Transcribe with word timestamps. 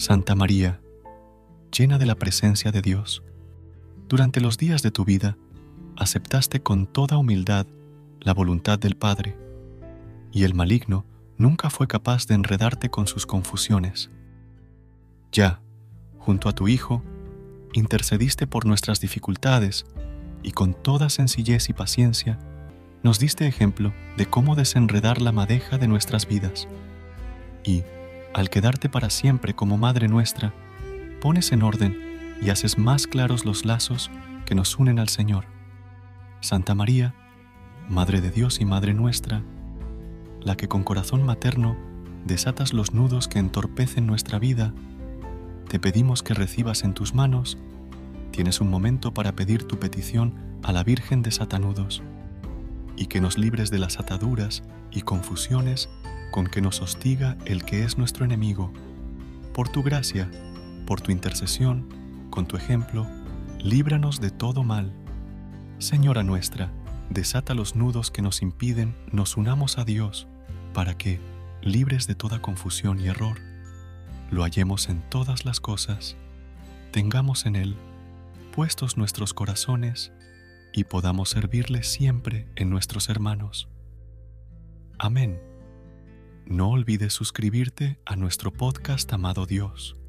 Santa 0.00 0.34
María, 0.34 0.80
llena 1.76 1.98
de 1.98 2.06
la 2.06 2.14
presencia 2.14 2.72
de 2.72 2.80
Dios, 2.80 3.22
durante 4.08 4.40
los 4.40 4.56
días 4.56 4.80
de 4.80 4.90
tu 4.90 5.04
vida 5.04 5.36
aceptaste 5.94 6.62
con 6.62 6.86
toda 6.86 7.18
humildad 7.18 7.66
la 8.18 8.32
voluntad 8.32 8.78
del 8.78 8.96
Padre, 8.96 9.36
y 10.32 10.44
el 10.44 10.54
maligno 10.54 11.04
nunca 11.36 11.68
fue 11.68 11.86
capaz 11.86 12.26
de 12.26 12.34
enredarte 12.34 12.88
con 12.88 13.08
sus 13.08 13.26
confusiones. 13.26 14.08
Ya, 15.32 15.60
junto 16.18 16.48
a 16.48 16.54
tu 16.54 16.66
Hijo, 16.66 17.02
intercediste 17.74 18.46
por 18.46 18.64
nuestras 18.64 19.02
dificultades 19.02 19.84
y 20.42 20.52
con 20.52 20.72
toda 20.72 21.10
sencillez 21.10 21.68
y 21.68 21.74
paciencia 21.74 22.38
nos 23.02 23.18
diste 23.18 23.46
ejemplo 23.46 23.92
de 24.16 24.24
cómo 24.24 24.56
desenredar 24.56 25.20
la 25.20 25.32
madeja 25.32 25.76
de 25.76 25.88
nuestras 25.88 26.26
vidas. 26.26 26.68
Y, 27.64 27.82
al 28.34 28.50
quedarte 28.50 28.88
para 28.88 29.10
siempre 29.10 29.54
como 29.54 29.76
Madre 29.76 30.08
nuestra, 30.08 30.52
pones 31.20 31.52
en 31.52 31.62
orden 31.62 32.36
y 32.40 32.50
haces 32.50 32.78
más 32.78 33.06
claros 33.06 33.44
los 33.44 33.64
lazos 33.64 34.10
que 34.46 34.54
nos 34.54 34.78
unen 34.78 34.98
al 34.98 35.08
Señor. 35.08 35.44
Santa 36.40 36.74
María, 36.74 37.14
Madre 37.88 38.20
de 38.20 38.30
Dios 38.30 38.60
y 38.60 38.64
Madre 38.64 38.94
nuestra, 38.94 39.42
la 40.42 40.56
que 40.56 40.68
con 40.68 40.84
corazón 40.84 41.24
materno 41.24 41.76
desatas 42.24 42.72
los 42.72 42.94
nudos 42.94 43.28
que 43.28 43.38
entorpecen 43.38 44.06
nuestra 44.06 44.38
vida, 44.38 44.72
te 45.68 45.78
pedimos 45.78 46.22
que 46.22 46.34
recibas 46.34 46.84
en 46.84 46.94
tus 46.94 47.14
manos, 47.14 47.58
tienes 48.30 48.60
un 48.60 48.70
momento 48.70 49.12
para 49.12 49.32
pedir 49.32 49.64
tu 49.64 49.78
petición 49.78 50.34
a 50.62 50.72
la 50.72 50.84
Virgen 50.84 51.22
de 51.22 51.30
Satanudos, 51.30 52.02
y 53.00 53.06
que 53.06 53.22
nos 53.22 53.38
libres 53.38 53.70
de 53.70 53.78
las 53.78 53.98
ataduras 53.98 54.62
y 54.90 55.00
confusiones 55.00 55.88
con 56.30 56.46
que 56.46 56.60
nos 56.60 56.82
hostiga 56.82 57.38
el 57.46 57.64
que 57.64 57.82
es 57.82 57.96
nuestro 57.96 58.26
enemigo. 58.26 58.74
Por 59.54 59.70
tu 59.70 59.82
gracia, 59.82 60.30
por 60.86 61.00
tu 61.00 61.10
intercesión, 61.10 61.88
con 62.28 62.46
tu 62.46 62.58
ejemplo, 62.58 63.06
líbranos 63.58 64.20
de 64.20 64.30
todo 64.30 64.64
mal. 64.64 64.92
Señora 65.78 66.22
nuestra, 66.22 66.70
desata 67.08 67.54
los 67.54 67.74
nudos 67.74 68.10
que 68.10 68.20
nos 68.20 68.42
impiden 68.42 68.94
nos 69.10 69.38
unamos 69.38 69.78
a 69.78 69.84
Dios, 69.86 70.28
para 70.74 70.92
que, 70.92 71.20
libres 71.62 72.06
de 72.06 72.14
toda 72.14 72.42
confusión 72.42 73.00
y 73.00 73.06
error, 73.06 73.38
lo 74.30 74.42
hallemos 74.42 74.90
en 74.90 75.00
todas 75.08 75.46
las 75.46 75.58
cosas, 75.58 76.16
tengamos 76.92 77.46
en 77.46 77.56
Él 77.56 77.76
puestos 78.52 78.98
nuestros 78.98 79.32
corazones 79.32 80.12
y 80.72 80.84
podamos 80.84 81.30
servirle 81.30 81.82
siempre 81.82 82.48
en 82.56 82.70
nuestros 82.70 83.08
hermanos. 83.08 83.68
Amén. 84.98 85.40
No 86.46 86.70
olvides 86.70 87.12
suscribirte 87.12 88.00
a 88.04 88.16
nuestro 88.16 88.52
podcast 88.52 89.12
Amado 89.12 89.46
Dios 89.46 89.99